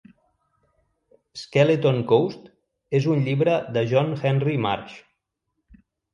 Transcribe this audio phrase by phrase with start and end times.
[1.41, 2.47] "Skeleton Coast"
[3.01, 4.99] és un llibre de John Henry Marsh.